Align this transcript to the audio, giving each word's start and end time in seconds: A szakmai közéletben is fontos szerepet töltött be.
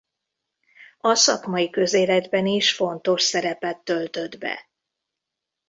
A 0.97 1.15
szakmai 1.15 1.69
közéletben 1.69 2.47
is 2.47 2.73
fontos 2.75 3.21
szerepet 3.21 3.83
töltött 3.83 4.37
be. 4.37 4.69